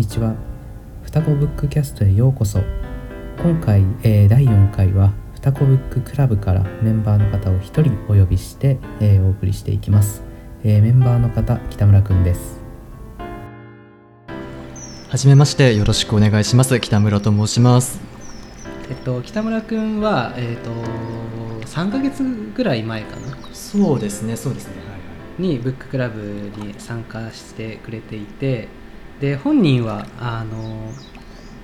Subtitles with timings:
[0.00, 0.34] にちは。
[1.02, 2.60] 双子ブックキャストへようこそ。
[3.42, 10.22] 今回、えー、第4回は双子ブッククラブからメンバーの方を1人お呼びして、えー、お送りしていきます、
[10.64, 12.60] えー、メンバーの方北村くんです。
[15.10, 16.80] はじめましてよろしくお願いします。
[16.80, 18.00] 北村と申します。
[18.88, 20.70] えっと北村くんはえっと
[21.66, 22.22] 3ヶ月
[22.54, 23.36] ぐらい前かな？
[23.52, 24.72] そうですねそうですね。
[24.76, 24.96] は
[25.38, 25.42] い。
[25.42, 26.22] にブッククラブ
[26.56, 28.68] に参加してくれていて
[29.20, 30.92] で本人はあの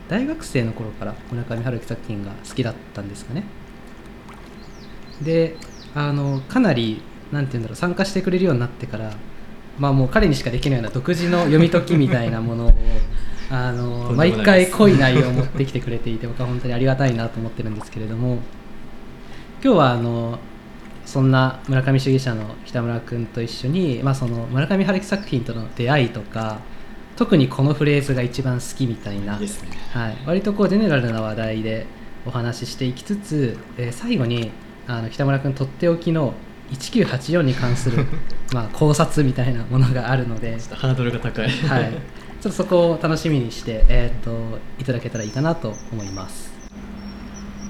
[0.08, 3.44] 大学生の頃から村上春樹作品が好きだったんですかね。
[5.22, 5.56] で
[5.95, 7.00] あのかなり
[7.32, 9.14] なんて言うんだろう参加してくれるようになってから
[9.78, 12.74] まあもう彼にしかできないような独自の読み解きみたいなものを
[13.50, 18.38] あの毎回濃い内容を持ってきてくれていて僕は本当にありがたいなと思ってるんですけれども
[19.62, 20.38] 今日はあの
[21.04, 26.59] そんな村上主義者の北村君と一緒に、まあ、その村上春樹作品との出会いとか
[27.16, 29.48] 特にこのフレーズが一番好きみたいな、ね、
[29.92, 31.86] はい、割とこうジェネラルな話題で
[32.26, 34.50] お話ししていきつつ、えー、最後に
[34.86, 36.34] あの北村君とっておきの
[36.70, 38.06] 1984に関する
[38.52, 41.98] まあ考察みたいなものがあるのでハードルが高い、はい、ちょ
[42.38, 46.54] っとそこを楽しみにして、えーと、といただけたらいいかなと思います。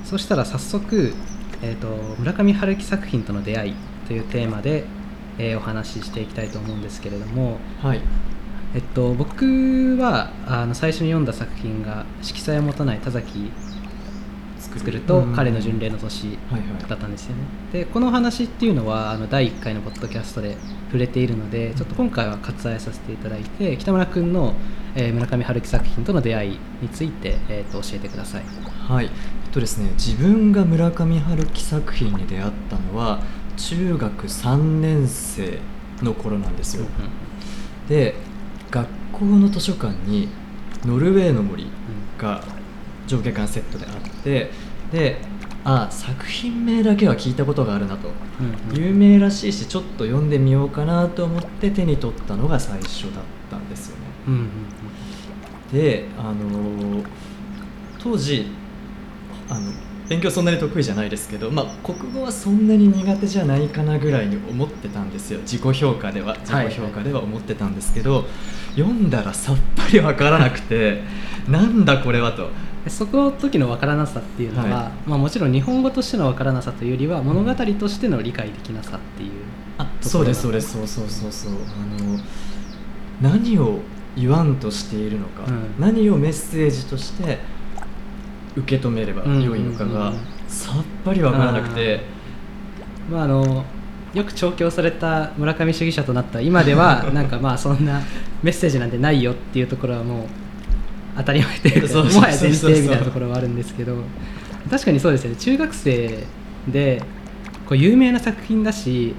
[0.05, 1.15] そしたら早速
[1.63, 1.89] えーと、
[2.19, 3.75] 村上春樹作品との出会い
[4.07, 4.85] というテーマで、
[5.39, 8.01] えー、お話ししていきたいと思うんですけれども、はい
[8.77, 13.51] えっと、僕はあの最初に読んだ作品が「色彩を持たない田崎
[14.61, 16.39] 作ると彼の巡礼の年
[16.87, 24.53] だったんですよね、でこの話っていうのはあの第1回のポッドキャストで触れているのでちょっと今回は割愛させていただいて北村君の、
[24.95, 28.43] えー、村上春樹作品との出会いについて、えー、と教えてください。
[28.87, 29.09] はい。
[29.53, 33.23] とですね自分が村上春樹作品に出会ったのは
[33.57, 35.61] 中学3年生
[36.03, 38.15] の頃なんですよ、うん、で
[38.71, 40.29] 学校の図書館に
[40.85, 41.67] 「ノルウェーの森」
[42.19, 42.43] が
[43.07, 44.51] 上下巻セットであって
[44.93, 45.21] で
[45.65, 48.09] あ作品名だけは聞いたことがあるなと、
[48.41, 54.49] うんうん、有名らしいしちょっと読んでみようかなと思って手に取ったのが最初だったんですよね、うんうんうん、
[55.73, 57.03] であの
[57.99, 58.47] 当時
[59.49, 59.73] あの
[60.09, 65.41] 勉強そんなに得意じゃないですけど、まあ、国語はそんなに苦手じゃないかなぐらいに思ってたんですよ。
[65.41, 68.31] 自己評価では自己評価では思ってたんですけど、はいはい、
[68.81, 71.03] 読んだらさっぱり分からなくて
[71.49, 72.51] なんだこれはと。
[72.89, 79.31] そこの時の分からなさっていうのは、はい、まあ、もちろん日本語としての分からなさというよりは物語としての理解できなさっていう、
[79.77, 81.53] あそうですそうですそうそうそうそう。
[81.53, 82.21] あの
[83.21, 83.81] 何を
[84.17, 87.39] 言わんとしているのか、うん、何をメッセージとして
[88.57, 90.13] 受け止めれば良いのかが
[90.49, 92.01] さっぱり分からなくて、
[93.11, 93.65] まああの
[94.15, 98.01] よく調教された村上主義者となった今では なんかまあそんな
[98.43, 100.27] メッセージなんてないよっていうところはもう
[101.19, 103.97] 当たり前というかもはや前提みたいなところはあるんですけど
[104.71, 105.37] 確かにそうですよね。
[105.37, 106.25] 中学生
[106.69, 107.03] で
[107.69, 109.15] こう有名な作品だし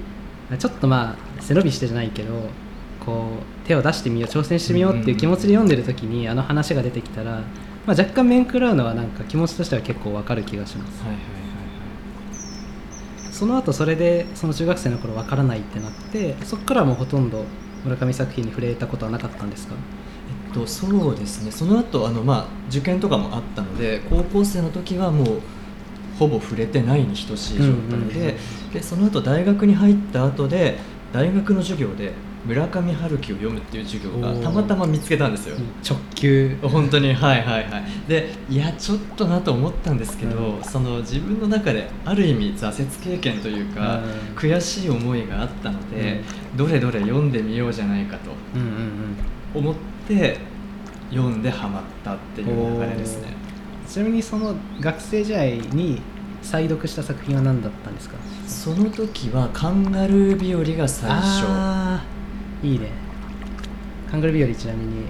[0.58, 2.48] ちょっとまあ背伸びしてじゃないけど
[3.04, 7.42] こう手を出してみよう挑戦してみようっていう気持ちで読んでる時にあの話が出てきたら
[7.88, 11.30] まあ、若干面食らうのはなんか気持ちとしては結構わかる気がします、はいはいはい
[13.24, 17.44] はい、その後それでその中学生の頃わからないってなってそこからもうほとんど
[17.84, 19.74] 村上作品に触れたことはなかったんですか？
[20.48, 21.50] えっと、そうですね。
[21.50, 25.40] その後あのまあ受験とかもあったので高校生の時はもう
[26.18, 28.08] ほぼ触れてないに等しい状態でうんうんうん、
[28.74, 30.76] でその後大学に入った後で
[31.10, 32.12] 大学の授業で
[32.48, 35.56] 村上春樹を読むっていう授業がたまたま見つけたんですよ。
[35.86, 36.56] 直球。
[36.62, 37.12] 本当に。
[37.12, 37.84] はいはいはい。
[38.08, 46.22] でいやちょっとなと思ったんですけど、うん、その自分の中である意味挫折経験というか、うん、悔しい思いがあったので、
[46.52, 48.30] うん、どれどれ読んでみようじゃないかと
[49.54, 49.74] 思っ
[50.08, 50.38] て
[51.10, 53.28] 読んでハマったっていう流れですね。
[53.86, 56.00] ちなみにその学生時代に
[56.40, 58.16] 再読した作品は何だったんですか？
[58.46, 61.44] その時はカンガルー日和が最初
[62.62, 62.88] いいね。
[64.10, 65.04] カングル日和ちなみに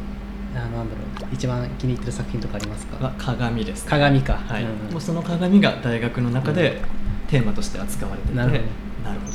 [0.55, 0.89] あなんだろう。
[1.33, 3.15] 一番気に入ってる作品とかありますか？
[3.19, 6.81] 鏡です、ね、鏡か、はい、うん、もうその鏡が大学の中で
[7.29, 8.63] テーマとして扱われてて、なるほど。
[9.11, 9.33] なるほど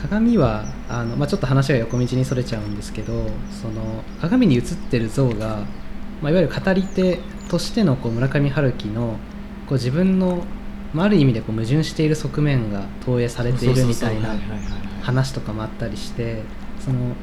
[0.00, 5.64] 鏡はあの、まあ、ちょっと話が横道にそれちゃうんですけどその鏡に映ってる像が、
[6.22, 7.18] まあ、いわゆる語り手
[7.48, 9.16] としてのこう村上春樹の
[9.66, 10.44] こう自分の、
[10.92, 14.34] まあ、ある意味でこう矛盾している側面が投影されているみたいな
[15.02, 16.42] 話とかもあったりして
[16.80, 17.14] その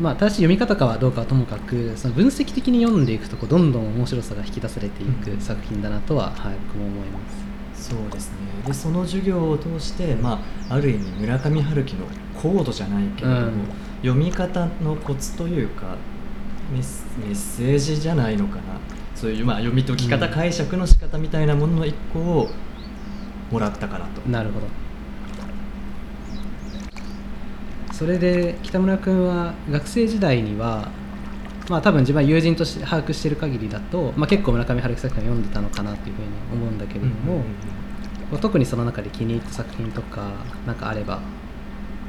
[0.00, 7.18] まあ正しい読み方かはどうかはともかくその分析的に読んでいくとこうどんどん面白さが引き出されていく作品だなとは、はい、僕も思いま
[7.74, 7.88] す。
[7.90, 8.36] そうですね。
[8.66, 12.06] でその授業を通して、まあ、ある意味村上春樹の
[12.40, 13.52] コードじゃないけれども、うん、
[14.02, 15.96] 読み方のコツというか
[16.72, 18.62] メッセージじゃないのかな。
[19.14, 20.32] そういう、まあ、読み解き方、うん。
[20.32, 22.48] 解釈の仕方みたいなものの一個を
[23.50, 24.20] もらったかなと。
[24.28, 24.66] なるほど
[27.98, 30.92] それで北村君は学生時代には
[31.68, 37.44] まあ多分自分は友人として把握している限りだと、まあ、結構村上春樹作品を読んでたのかなというふうに思うんだけれども、うんうんうん
[38.42, 40.32] 特にその中で気に入った作品とか
[40.66, 41.22] なんかあれば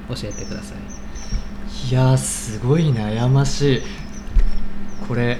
[0.09, 1.89] 教えてください。
[1.89, 3.81] いやーすごい悩ましい。
[5.07, 5.38] これ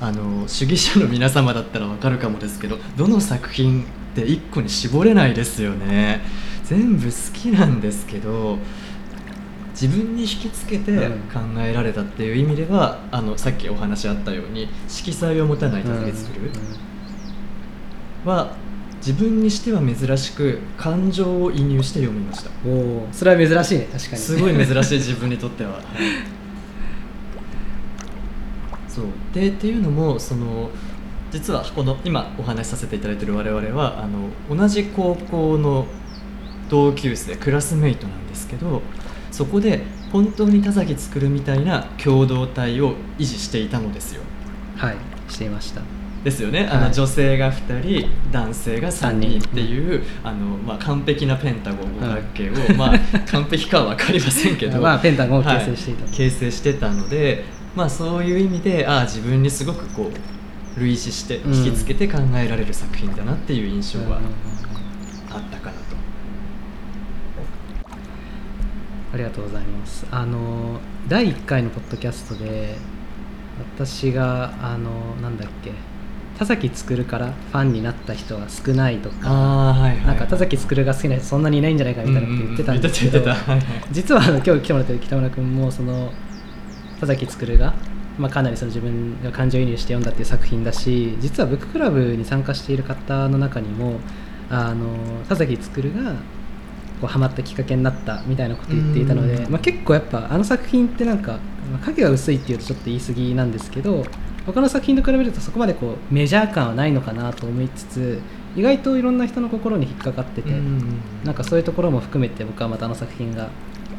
[0.00, 6.22] あの主義者の皆様だったらわかるかもですけどどの作品って一個に絞れないですよね。
[6.64, 8.58] 全部好きなんですけど
[9.82, 11.12] 自分に引きつけてうん。
[11.22, 16.50] 考えられたっていう意味では、あのさっきお話あったように色彩を持たない助け作る。
[18.24, 18.54] は
[18.98, 22.50] 自分にしては珍しく感情を移入して読みました。
[22.64, 24.16] うんおおそれは珍しいね確かに。
[24.18, 25.80] すごい珍しい 自分にとっては。
[28.86, 29.04] そう。
[29.34, 30.70] でっていうのもその
[31.32, 35.86] 実はこの今お話しさせていただいている我々はあの同じ高校の
[36.68, 38.82] 同級生クラスメイトなんですけど
[39.32, 39.82] そこで
[40.12, 44.22] 本当に田崎作るみたいな共同体を維持していたのですよ。
[44.76, 44.96] はい
[45.28, 45.80] していました。
[46.22, 52.98] ですよね、あのはい女性が2人男性が3人っていうあの、まあ、完璧なペンタゴン五角形を、まあ、
[53.28, 56.04] 完璧かは分かりませんけど、 まあペンタゴンを形成していた。
[56.04, 56.12] はい。
[56.12, 57.44] 形成してたので、
[57.74, 60.12] まあ、そういう意味でああ自分にすごくこ
[60.76, 61.54] う類似してうん。
[61.54, 64.22] 引きつけて考えられる作品だなっていう印象はうんうんうん
[65.34, 65.96] あったかなと。
[69.12, 70.06] ありがとうございます。
[70.10, 72.76] あの第1回のポッドキャストで
[73.76, 75.72] 私があのなんだっけ
[76.38, 83.32] 田崎作からファンになった人は少ないとかはいはいなんか田崎作が好きな人そんなにいないんじゃないかみたいなこと言ってたんですけど、
[83.90, 86.12] 実はあの今日来てもらってる北村君もその
[87.00, 87.74] 田崎作が、
[88.18, 94.00] まあ、かなりその自分が感情移入して読んだっていう作品だし実はブッククラブに参加している方の中にも
[94.48, 94.96] あの
[95.28, 96.14] 田崎作が
[97.02, 99.50] こうハマったきっかけになったみたいなことを言っていたので、うん。
[99.50, 101.32] まあ、結構やっぱあの作品ってなんか、
[101.70, 104.04] まあ影が薄いっていうとちょっと言い過ぎなんですけど
[104.46, 108.20] 他の作品と比べるとそこまでこうメジャー感はないのかなと思いつつ
[108.54, 110.50] 意外といろんな人の心に引っかかってて、
[111.24, 113.48] なんかそういうところも含めて僕はまたあの作品が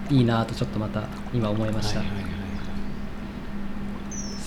[0.10, 1.04] いいなとちょっとまた
[1.34, 2.34] 今思いました、はいはいはいはい。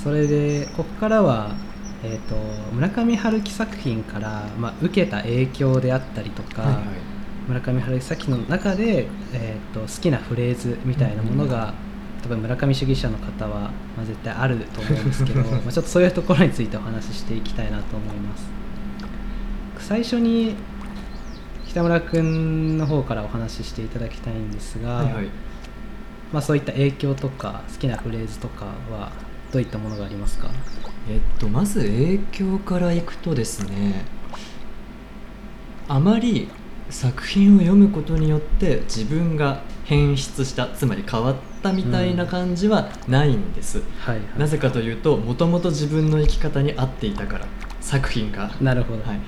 [0.02, 1.50] それでここからは、
[2.04, 2.36] えー、と
[2.72, 6.84] 村上春樹作品から、まあ、受けた影響であったりとか、はいはい
[7.46, 11.75] 村上春樹の中で、えー、と好きなフレーズみたいなものが、
[12.22, 18.48] 多分村上主義者の方は、まあ、絶対あると思うんですけど まあちょっとそういうところについてお話ししていきたいなと思います。
[19.78, 20.56] 最初に
[21.69, 25.26] 北村君の方からお話ししていただきたいんですが、はいはい。
[26.32, 29.12] まあ、そういった影響とか好きなフレーズとかは
[29.52, 30.50] どういったものがありますか？
[31.08, 34.04] えっとまず影響からいくとですね
[35.87, 36.49] あまり
[36.90, 47.46] 作品を読むことによって自分が変質したつまり変わったみたいな感じはないんです、はい、はい、なぜかというともともと自分の生き方に合っていたから
[47.80, 48.50] 作品が。
[48.60, 49.20] なるほど、はい、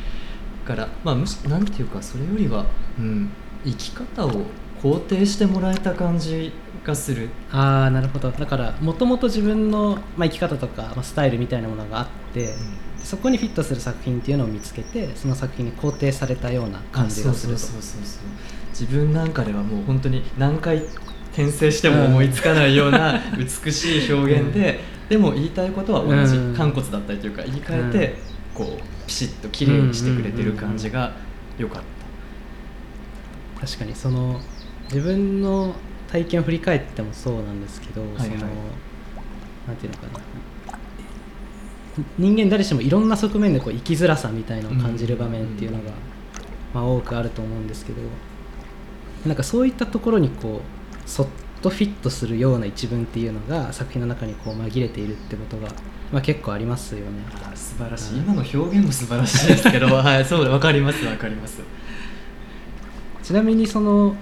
[0.66, 2.66] だからまあむしなんていうかそれよりは、
[2.98, 3.30] うん、
[3.64, 4.46] 生き方を
[4.82, 6.52] 肯定してもらえた感じ
[6.84, 7.28] がする。
[7.50, 8.30] ああなるほど。
[8.30, 12.54] だからもともと自分の、まあ、生き方とか、まあ、スタイルみたいなものがあって、
[13.04, 17.60] そこにフィットする作品っていうのを見つけてその作品に肯定されたような感じがすると。
[18.78, 20.84] 自分なんかではもう本当に何回
[21.32, 26.54] 転生しても思いつかないような 美しい表現で、でも言いたいことは同じうん。
[26.54, 28.14] 肝骨だったりというか言い換えて、
[28.54, 31.12] こうピシッと綺麗にしてくれてる感じが
[31.58, 31.82] 良かっ
[33.60, 34.40] た、確かにその
[34.84, 35.74] 自分の
[36.10, 38.28] 体験を振り返ってもそうなんですけど、はいはい。
[38.28, 38.38] その
[39.66, 40.20] なんていうのかな
[42.18, 45.90] 人間誰しもいろんな側面でこう生きづらさみたいのを感じる場面っていうのが、
[46.74, 47.98] まあ、多くあると思うんですけど
[49.26, 51.26] なんかそういったところにこうそっ
[51.60, 55.68] とフィットするような一文っていうのが作品の中にこう紛れているってことが、
[56.12, 57.06] まあ、結構ありますよね。
[57.56, 58.18] 素晴らしい。
[58.18, 60.24] 今の表現も素晴らしいですけどはい。
[60.26, 61.60] そうだ分かります分かります。
[63.24, 64.14] ちなみにその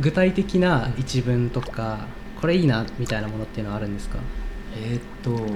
[0.00, 2.06] 具体的な一文とか
[2.40, 4.18] これいいなみたいなものっていうのはあるんですか？
[4.76, 5.46] えーっと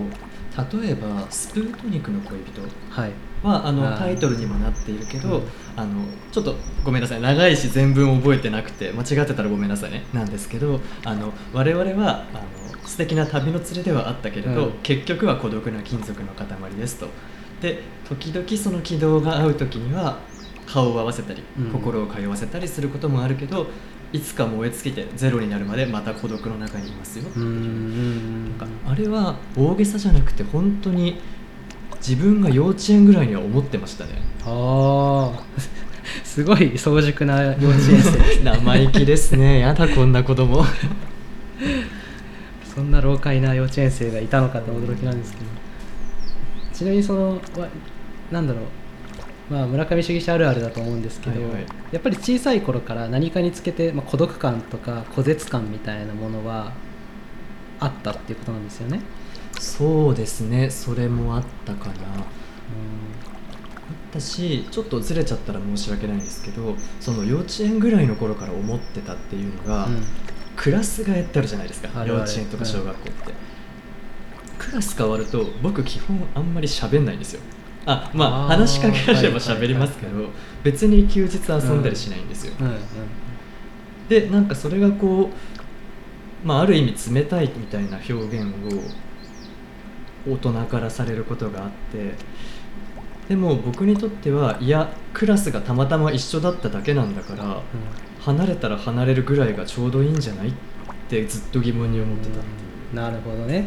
[0.57, 3.13] 例えば「スプートニクの恋人」はい。
[3.43, 5.43] はあのタイトルにもなっているけど、うん。
[5.75, 6.55] あのちょっと
[6.85, 7.21] ごめんなさい。
[7.21, 10.05] 長いし全文覚えてなくて間違ってたらごめんなさいね。
[10.13, 14.73] なんですけどあの我々はあの素敵な旅の連れではあったけれど、うん。
[14.83, 17.09] 結局は孤独な金属の塊ですと。
[17.61, 20.19] で時々その軌道が合う時には
[20.67, 21.71] 顔を合わせたり、うん。
[21.71, 23.67] 心を通わせたりすることもあるけど
[24.13, 27.25] いつか燃え尽きてゼロになるまでまた孤独の中にいますよ。
[27.25, 31.19] なんかあれは大げさじゃなくて本当に
[31.97, 34.11] 自分が幼稚園ぐらいには思ってましたね。
[34.45, 35.43] ああ
[36.25, 38.45] すごい早熟な幼稚園生。
[38.45, 39.61] 生意気ですね。
[39.61, 40.65] やだこんな子供。
[42.75, 45.45] そんな老快な幼稚園生がいたのかと驚きなんですけど。
[46.73, 47.69] ちなみにそのわ
[48.31, 48.65] なんだろう
[49.53, 51.67] まあ村上主義者あるあるだと思うんですけど、はいはい。
[51.93, 56.73] やっぱり小さい頃から何かにつけて、まあ、孤独感とか孤絶感みたいなものは
[57.79, 59.03] あったっていうことなんですよね。
[59.61, 60.71] そうですね。
[60.71, 61.93] それもあったかな。
[61.93, 62.25] あっ
[64.11, 70.03] たしちょっとずれちゃったら申し訳ないんですけどその幼稚園ぐらいの頃から思ってたっていうのが、うん。
[70.57, 72.07] クラス替えってあるじゃないですか。
[72.07, 73.35] 幼稚園とか小学校って、
[74.59, 77.41] クラス変わると僕基本あんまり喋んないんですよ
[77.87, 80.29] あまあ話しかけられれば喋りますけど
[80.63, 82.55] 別に休日遊んだりしないんですよ、
[84.09, 85.31] でなんかそれがこ
[86.45, 88.45] う、まあ、ある意味冷たいみたいな表現
[90.27, 92.13] を大人からされることがあって
[93.29, 97.63] でも僕にとってはいやクラスがたまたま一緒だっただけなんだから
[98.21, 100.53] 離れたら離れるぐらいがちょうどいいんじゃないっ
[101.09, 102.39] てずっと疑問に思ってた。
[102.39, 103.67] うなるほどね。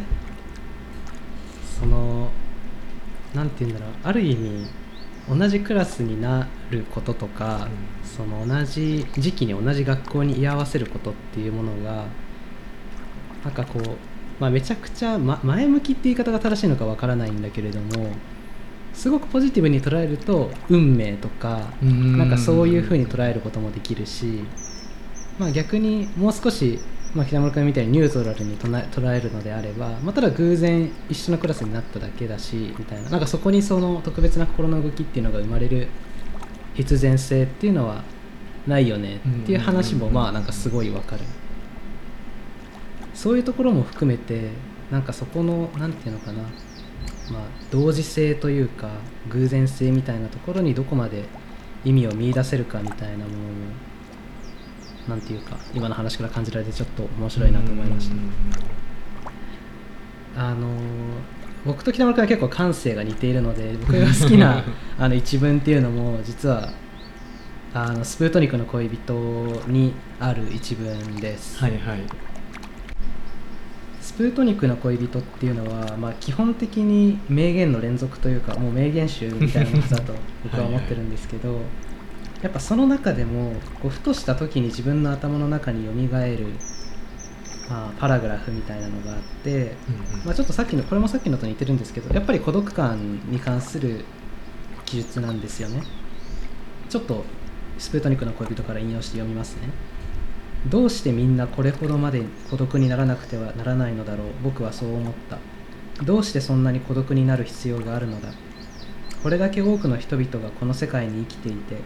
[1.78, 2.30] その
[3.36, 3.90] なんて言うんだろう。
[4.02, 4.66] ある意味
[5.28, 7.68] 同じクラスになることとか、
[8.04, 12.06] その同じ時期に同じ学校に居合わせることっていうものが
[13.44, 13.82] なんかこう、
[14.40, 18.08] まあ、めちゃくちゃ、ま、前向きって言い方が正しいのかわからないんだけれども
[18.92, 22.18] すごくポジティブに捉えると運命とかうん。
[22.18, 24.42] なんかそういうふうに捉えることもできるし、
[25.38, 26.80] まあ、逆にもう少し、
[27.16, 33.08] まあ、北村君みたいにニュートラルに捉えるのであれば、まあ、ただ偶然一緒のクラスになっただけだしみたいな。
[33.08, 35.88] なんかそこにその特別な心の動きっていうのが生まれる
[36.74, 38.04] 必然性っていうのは
[38.66, 40.12] ないよねっていう話もうん。
[40.12, 41.22] まあなんかすごいわかる。
[43.14, 44.50] そういうところも含めて
[44.90, 46.42] なんかそこのなんていうのかな。
[47.32, 47.42] まあ、
[47.72, 48.88] 同時性というか
[49.30, 51.24] 偶然性みたいなところにどこまで
[51.84, 53.32] 意味を見出せるかみたいなものも
[55.08, 58.16] なんていうか今の話から感じられてちょっと面白いなと思いました。
[60.42, 61.36] あのー
[61.66, 64.62] 僕と北村君は結構感性が似ているので 僕が好きな
[64.98, 66.70] あの一文っていうのも実は
[67.74, 69.12] あのスプートニクの恋人
[69.66, 71.98] にある一文です、はいはい。
[74.00, 81.60] スプートニクの恋人っていうのは、まあ、基本的に名言の連続というかもう名言集みたいなものだと僕は思ってるんですけど
[82.42, 86.46] やっぱその中でもこうふとした時に自分の頭の中によみがえる、
[87.68, 89.72] まあ、パラグラフみたいなのがあって、
[90.24, 94.04] まあ、ちょっとさっきのこれもさっきのと似てるんですけどやっぱり孤独感に関する
[94.84, 95.82] 記述なんですよね。
[96.88, 97.24] ちょっと
[97.78, 99.70] スプートニクの恋人から引用して読みますね。
[100.68, 104.26] どうしてみんなこれほどまで孤独にならなくてはならないのだろう。
[104.44, 105.38] 僕はそう思った。
[106.04, 108.28] どうしてそんなに孤独になる必要があるのだ。
[109.22, 111.76] これだけ多くの人々がこの世界に生きていて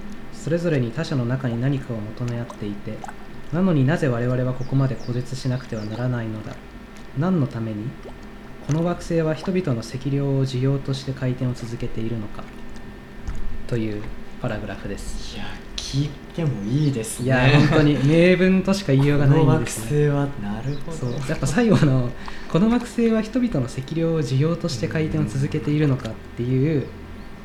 [0.43, 2.97] それぞれに他者の中に何かを求め合っていて
[3.53, 6.55] なのになぜ我々はここまで孤絶しなくてはならないのだ。
[7.19, 7.89] 何のために
[8.67, 12.45] この惑星は人々の脊梁を需要として回転を続けているのか。
[13.67, 14.03] という
[14.41, 15.37] パラグラフです。
[15.37, 15.45] いや
[15.77, 17.27] 聞いてもいいですね。
[17.27, 20.09] いや本当に名文としか言いようがないこの惑んですね。
[20.09, 20.97] 星はなるほど。
[20.97, 21.11] そう。
[21.29, 22.11] やっぱ最後の
[22.49, 26.87] 「この惑星は人々の脊梁を需要として回転を続けているのか」っていう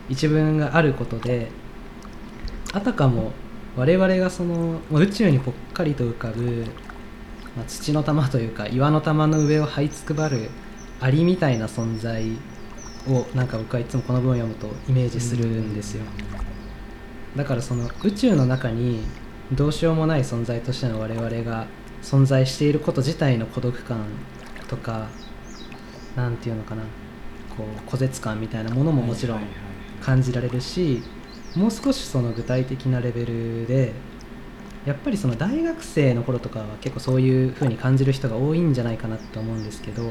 [0.09, 1.49] 一文があることで
[2.75, 3.31] あたかも
[3.77, 6.65] 我々がそのまあ宇宙にぽっかりと浮かぶ、
[7.55, 10.49] まあ、土の玉というか岩の玉の上を這いつくばる
[10.99, 12.25] アリみたいな存在
[13.07, 16.03] をなんか僕はいつもこの文を読むとイメージするんですよ。
[17.37, 19.03] だからその宇宙の中に
[19.53, 21.67] どうしようもない存在としての我々が
[22.01, 24.05] 存在していること自体の孤独感
[24.67, 25.07] とか
[26.17, 26.83] なんていうのかな
[27.55, 30.03] こう孤絶感みたいなものももちろんはいはいはい。
[30.03, 31.01] 感じられるし
[31.55, 33.93] もう少しその具体的なレベルで
[34.85, 40.03] やっぱりその大学生の頃とかは結構そういう風に感じる人が多いんじゃないかなと思うんですけど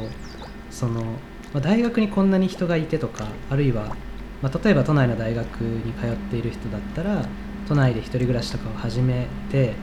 [0.71, 1.05] その、
[1.53, 3.95] ま大学にこんなに人がいてとかあるいは、
[4.43, 7.25] ま例えば都内の大学に通っている人だったら
[7.69, 9.75] 都内で一人暮らしとかを始めて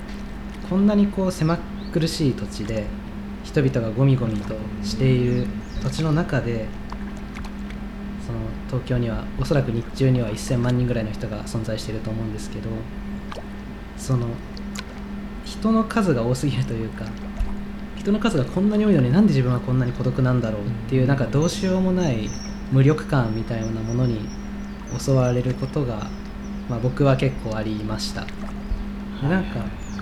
[0.70, 1.58] こんなにこう狭
[1.94, 2.86] 苦しい土地で
[3.44, 5.48] 人々がゴミゴミとしている
[5.82, 6.66] 土地の中で
[8.26, 12.70] その東京にはおそらく日中には1000万人ぐらいの人が存在していると思うんですけど
[13.98, 14.28] その
[15.46, 17.06] 人の数が多すぎるというか
[17.98, 22.30] 人の数がこんなに多いのになんで自分はこんなに孤独なんだろうっていうなんかどうしようもない
[22.72, 24.28] 無力感みたいなものに
[24.98, 26.10] 襲われることが、
[26.70, 28.26] まあ、僕は結構ありました。
[29.22, 29.60] でなんか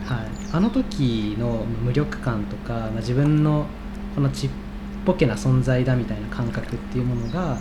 [0.09, 3.67] はい、あの時の無力感とか、まあ、自分の
[4.15, 4.49] このちっ
[5.05, 7.59] ぽけな存在だみたいな感覚っていうものが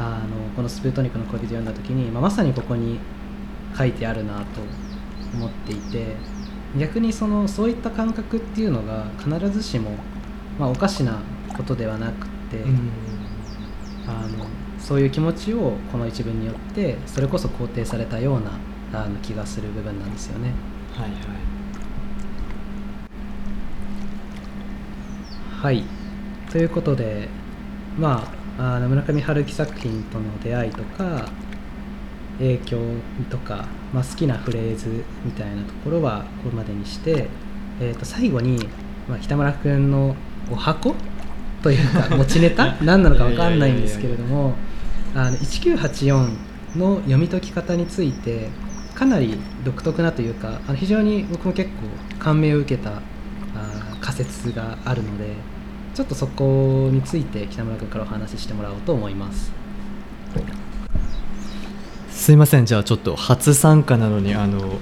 [0.00, 2.98] あのこのスプートニクの恋人読んだ時に、まあ、まさにここに
[3.76, 4.44] 書いてあるなと
[5.34, 6.16] 思っていて
[6.78, 9.90] 逆にそのそういった感覚っていうのが必ずしも、
[10.58, 11.20] まあ、おかしな
[11.54, 12.90] ことではなくて、うん、
[14.06, 14.46] あの
[14.78, 18.52] そういう気持ちをこの一文によってそれこそ肯定されたような
[18.92, 20.52] あの気がする部分なんですよね。
[20.94, 21.20] はいはい。
[25.62, 25.84] はい、
[26.50, 27.28] ということで
[27.98, 31.30] まああの村上春樹作品との出会いとか
[32.38, 32.78] 影響
[33.30, 37.28] とか、まあ、好きなフレーズみたいなところはここまでにして、
[37.80, 38.68] えー、と最後に、
[39.08, 40.14] まあ、北村君の
[40.52, 40.94] お箱
[41.62, 42.76] というか 持ちネタ？
[42.82, 44.54] 何なのか分かんないんですけれども
[45.14, 46.28] 1984
[46.76, 48.48] の読み解き方について
[48.94, 51.76] かなり独特なというかあの非常に僕も結構
[52.18, 53.00] 感銘を受けたあ
[54.02, 55.32] 仮説があるので
[56.00, 59.52] ちょっとそこについて北村君からお話ししてもらおうと思います。
[62.10, 64.78] すいませんじゃあちょっと初参加なのにあの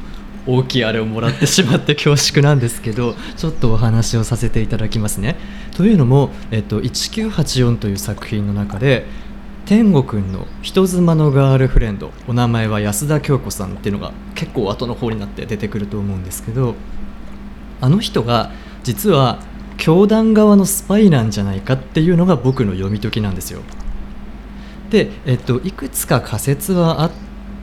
[0.47, 5.35] 大きいあれをもらってしまって恐縮なんですけど ちょっとお話をさせていただきますね。
[5.77, 9.05] というのも、えっと、1984という作品の中で
[9.67, 16.77] 天吾くんの人妻のガールフレンドお名前は安田京子さんっていうのが結構後の方になって出てくると思うんですけど
[17.81, 18.53] あの人が
[18.85, 19.41] 実は
[19.79, 23.63] 教団側のスパイなんじゃないかっていうのが僕の読み解きなんですよ。
[24.91, 27.11] で、えっと、いくつか仮説はあっ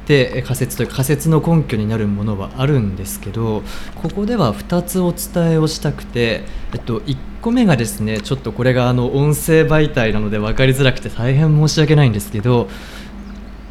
[0.06, 3.64] て仮説というか仮説の根拠になるものはあるんですけど
[3.96, 6.44] ここでは2つお伝えをしたくて、
[6.74, 12.70] えっと、1個目がですねちょっとこれがあの音声媒体なので分かりづらくて大変申し訳ないんですけど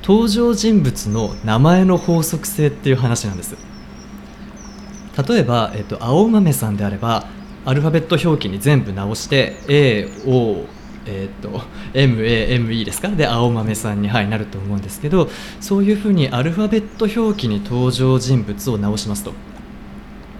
[0.02, 3.56] 登場人物の名前の法則性っていう話なんです
[5.28, 7.28] 例えば、えっと、青豆さんであれば
[7.64, 10.66] アルファベット表記に全部直して AO
[11.06, 11.60] えーと、
[11.92, 13.08] MAME ですか？
[13.08, 15.28] で青豆さんに、はい、なると思うんですけど
[15.60, 19.34] そういうふうにアルファベット表記に登場人物を直しますと。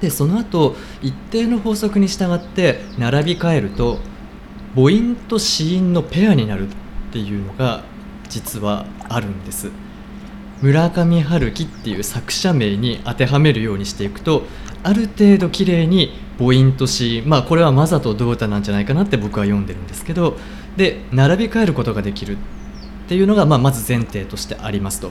[0.01, 3.99] でその後一定の法則に従って並び替えると
[4.75, 6.73] 母音と子音のペアになるっ
[7.13, 7.85] ていうのが
[8.31, 9.71] 実はあるんです。
[10.63, 14.45] 村上春樹っていう作者名に当てはめるようにしていくと
[14.83, 20.37] ある程度綺麗に母音と詞まあこれはマザとドータなんじゃないかなって僕は読んでるんですけど。
[20.77, 22.39] で並び替えることができるっ
[23.09, 25.11] ていうのが、まあ、まず前提としてありますと。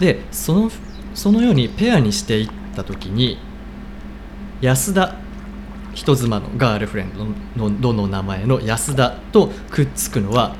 [0.00, 0.70] でその
[1.14, 3.38] そのようにペアにしていった時に
[4.60, 5.16] 安田
[5.94, 7.12] 人妻のガールフレン
[7.56, 10.54] ドのどの名前の安田とくっつくのは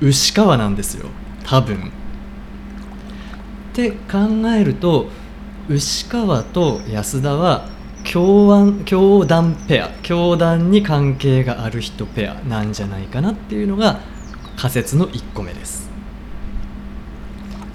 [0.00, 1.08] 牛川なんですよ。
[1.44, 1.76] 多分。
[1.76, 1.80] っ
[3.74, 4.18] て考
[4.58, 5.08] えると
[5.68, 7.68] 牛川と安田は
[8.06, 14.00] 教案教団ペア教団に関係がある人ペアなんじゃないかなっていうのが
[14.56, 15.90] 仮説の1個目です。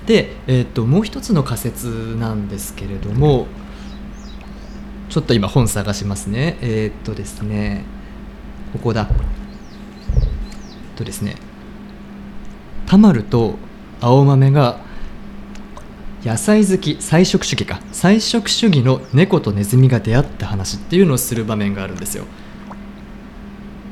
[0.07, 3.45] で、えーと、もう一つの仮説なんですけれども
[5.09, 6.57] ちょっと今本探しますね。
[6.61, 7.83] えっ、ー、とですね
[8.73, 9.09] ここだ。
[10.95, 11.35] とですね
[12.87, 13.55] タマルと
[13.99, 14.79] 青豆が
[16.23, 17.81] 野菜好き菜食主義か。
[17.91, 22.25] 菜食主義の猫とネズミが出会った話っていうのをする場面があるんですよ。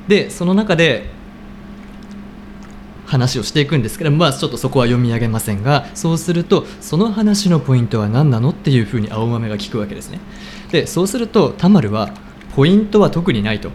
[0.07, 1.09] でその中で
[3.07, 10.19] 話をしていくんですけどまあちょっとそこは読み上げませんがそうするとその話のポイントは何なのっていうふうに青豆が聞くわけですね。
[10.71, 12.13] でそうすると田丸は
[12.55, 13.71] ポイントは特にないと。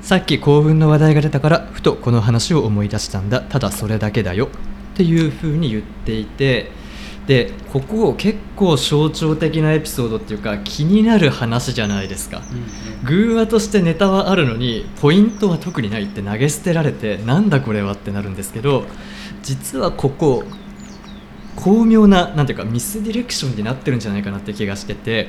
[0.00, 3.42] さっき幸運の話題が出たからふとこの話を思い出したんだ。
[3.42, 4.48] ただそれだけだよ。
[4.94, 6.72] っていうふうに言っていて
[7.26, 12.42] でここ結構象徴的なエピソードっていうか気になる話じゃないですか、
[13.04, 18.84] 偶話としてネタはあるのにポイントは特にないって投げ捨てられてなんだこれはってなるんですけど
[19.42, 20.44] 実はここ
[21.56, 25.28] 巧妙ななんていうかミスディレクションになってるんじゃないかなって気がしてて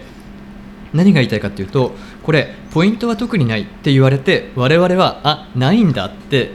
[0.94, 1.92] 何が言いたいかっていうと
[2.24, 6.52] これポイントは特にないって言われて我々はあないんだって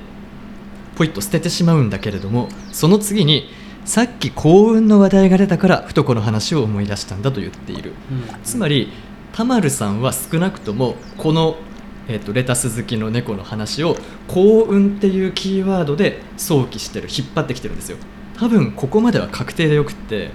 [0.97, 3.49] ポイッと捨ててしまうんだけれどもその次に
[3.87, 8.93] さっき幸運の話題が出たからふとこの話を思い出したんだと言っている、うん、つまり
[9.33, 11.57] 田丸さんは少なくともこの、
[12.09, 13.97] えーと、レタス好きの猫の話を
[14.27, 17.99] 幸運っていうキーワードで想起してる引っ張ってきてるんですよ。
[18.37, 20.31] 多分ここまでは確定でよくって。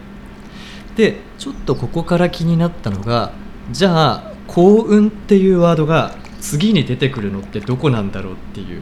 [0.95, 3.31] でちょっとここから気になったのが
[3.71, 8.81] じゃあ幸運っていうワードが次に出てくるのってどこなんだろうっていう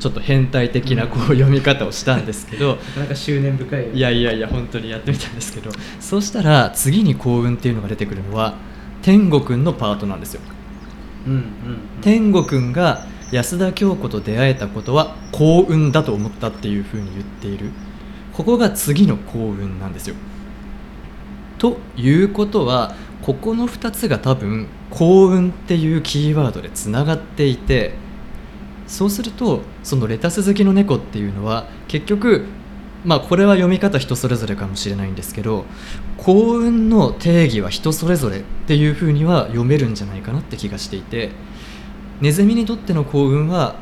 [0.00, 3.90] ちょっと変態的なこう読み方をしたんですけど、なかなか執念深い。
[3.92, 8.54] いやいやいや本当にやってみたんですけどそうしたら次に幸運っていうのが出てくるのは
[9.02, 10.40] 天吾くんのパートなんですよ。
[11.26, 11.42] うんうん
[12.00, 17.70] 天吾くんが安田京子と出会えたことは幸運だと思ったっていうふうに言っている。
[18.32, 20.14] ここが次の幸運なんですよ。
[21.58, 27.92] ということはここの2つが多分幸運っていうキーワードでつながっていて
[28.90, 32.44] そうするとそのレタス好きの猫っていうのは結局
[33.04, 35.64] まあこれは読み方人それぞれかもしれないんですけど
[36.18, 41.30] 幸運の定義は人それぞれっていうふうには読めるんじゃないかなって気がしていて
[42.20, 43.76] ネズミにとっての幸運は、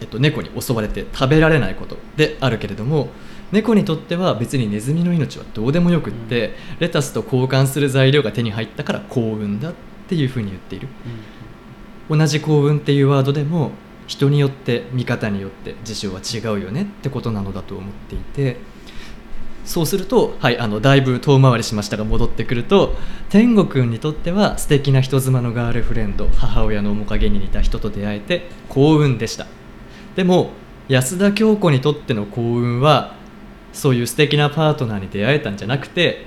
[0.00, 3.10] えっと、猫に襲われて食べられないことであるけれども
[3.52, 9.74] 猫にとっては別にネズミの命はどうでもよくって、レタスと交換する材料が手に入ったから幸運だっ
[10.08, 10.86] ていうふうに言っている。
[12.10, 13.70] 同じ幸運っていうワードでも
[14.06, 18.56] 人によって見方によって事象は違うよねってことなのだと思っていて
[19.64, 22.96] そうすると、はい、あのだいぶ遠回りしましたが戻ってくると
[23.28, 29.46] 天吾くんにとっては素敵な人妻のガールフレンド母親の面影に似た人と出会えて幸運でした。
[30.16, 30.50] でも
[30.88, 33.14] 安田京子にとっての幸運は
[33.72, 36.26] そういう素敵なパートナーに出会えたんじゃなくて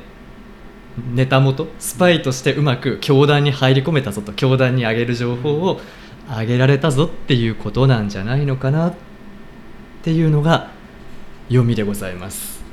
[1.14, 5.80] ネタ元スパイとしてうまく教団に入り込めたぞと教団にあげる情報を
[6.30, 8.94] あげられたぞっていうことなんじゃないのかなっ
[10.04, 10.72] ていうのが
[11.48, 12.64] 読みでございます。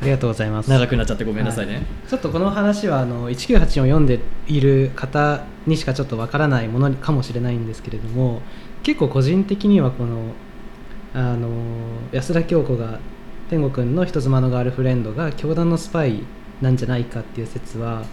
[0.00, 0.70] ありがとうございます。
[0.70, 1.84] 長くなっちゃってごめんなさいね、はい。
[2.08, 8.42] ちょっとこの話はあの1984を読んでいる方にしかちょっとわからないものかもしれないんですけれども
[8.82, 10.34] 結構個人的にはこの
[11.14, 11.48] あの
[12.12, 12.98] 安田京子が
[13.48, 16.22] 天吾君の人妻のガールフレンドが教団のスパイ
[16.60, 18.04] なんじゃないかっていう説は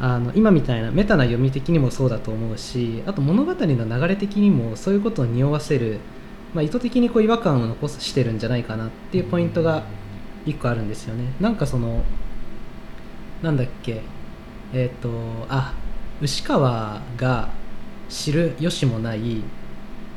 [0.00, 6.00] あの今みたいなメタな読み的にもそうだと思うしあと物語の流れ的にもそういうことを匂わせる、
[6.52, 9.84] まあ、意図的にこう違和感を残してるんじゃないかなっていうポイントが
[10.46, 11.32] 1個あるんですよね。
[11.40, 12.02] なんかその
[13.42, 14.02] なんだっけ
[14.72, 15.10] えっ、と
[15.48, 15.74] あ
[16.20, 17.50] 牛川が
[18.08, 19.42] 知る由もない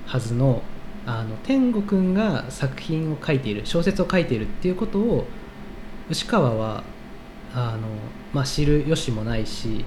[0.05, 0.63] はずの
[1.05, 5.25] あの天吾くんが作品を書いている小説を書いているっていうことを
[6.09, 6.83] 牛川は
[7.57, 7.87] あの、
[8.33, 9.83] まあ、知る由もないし、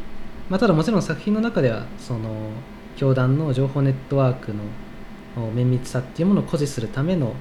[0.49, 2.51] まあ、ただもちろん作品の中ではその
[2.97, 4.65] 教団の情報ネットワークの
[5.55, 7.35] 綿密さっていうものを誇示するための、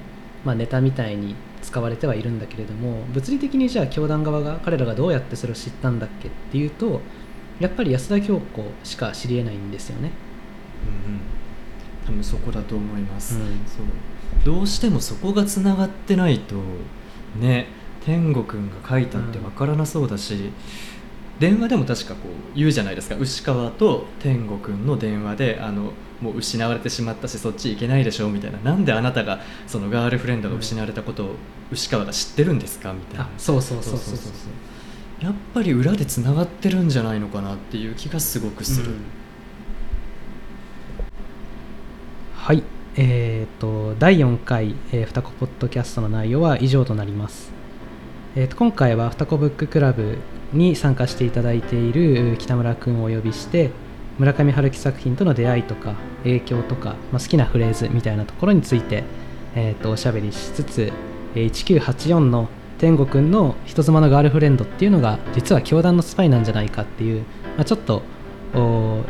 [0.44, 7.00] まあ、ネタみたいに使われてはいるんだけれども物理的にじゃあ教団側が彼らがどうやってそれを知ったんだっけっていうと
[7.58, 10.12] やっぱり安田京子しか知りえないんですよね。
[11.06, 11.20] うんうん。
[12.06, 13.40] 多分そこだと思います、うん。
[13.66, 14.54] そう。
[14.56, 16.54] どうしてもそこがつながってないと
[17.38, 17.66] ね
[18.04, 20.50] 天吾くんが書いたってわからなそうだし、
[21.38, 23.16] 電話でも確かこう言うじゃないですか。
[23.16, 28.58] 牛川と天吾くんの電話であのもう失われてしまったしそっち行けないでしょみたいな。
[28.58, 31.34] なんであなたがそのガールフレンドが失われたことを
[31.72, 33.24] 牛川が知ってるんですかみたいな。
[33.24, 35.24] あそうそうそうそうそう。
[35.24, 38.98] やっぱり裏でつながってるんじゃないのかなっていう気がすごくする、うん。
[42.34, 42.62] はい。
[42.96, 47.52] えー、と第4回、えー、双子ポッドキャストの内容は以上となります、
[48.36, 50.18] えー、と今回は双子ブッククラブ
[50.52, 53.70] に参加していただいている北村君をお呼びして
[54.18, 59.02] 村上春樹作品との出会いとか影響とか、まあ、好きなフレーズみたいなところについて、
[59.56, 60.92] えー、とおしゃべりしつつ
[61.34, 67.22] えー1984の天吾くんの人妻のガールフレンドっていうのが実は教団のスパイなんじゃないかっていう、
[67.56, 68.02] まあ、ちょっと
[68.54, 69.02] お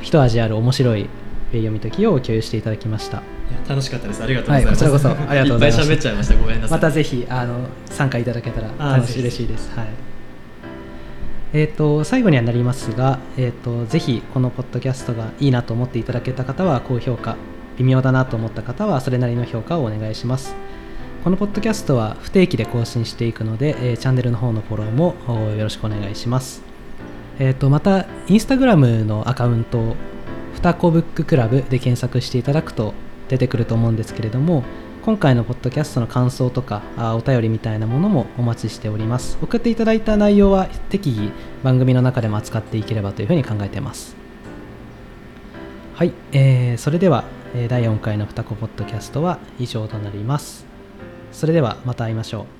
[0.00, 1.08] 一味ある面白い
[1.52, 3.22] 読み解きを共有していただきました。
[3.68, 4.22] 楽しかったです。
[4.22, 5.30] ありがとうございます、はいこちらこそ。
[5.30, 6.36] ありがとうございましたっぱい喋っちゃいました。
[6.36, 6.78] ごめんなさい。
[6.78, 9.70] またぜひあの参加いただけたら楽しい嬉しいです。
[9.76, 9.86] はい。
[11.52, 17.36] えー、と最後にはなりますが、えー、とぜひこのポッドキャストがいいなと思っていただけた方は高評価
[17.76, 20.54] 微妙だなと思った方はそれなりの評価をお願いします。
[21.24, 26.62] このポッドキャストは不定期で更新していくので、えーチャンネルの方のフォローもおよろしくお願いします。
[27.38, 29.96] えー、とまたインスタグラムのアカウント
[30.54, 32.94] ふたこブッククラブで検索していただくと
[33.30, 34.64] 出てくると思うんですけれども
[35.02, 39.38] 今回のポッドキャストの感想とかあお便りみたいなものもお待ちしております。
[39.40, 41.30] 送っていただいた内容は適宜
[41.62, 44.14] 番組の中でも扱っていければというふうに考えています。
[45.94, 50.66] はい、えーそれでは、え第4回のふたこポッドキャストは以上となります。
[51.32, 52.59] それではまた会いましょう。